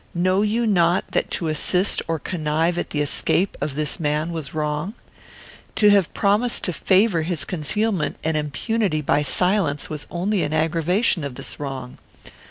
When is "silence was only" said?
9.21-10.41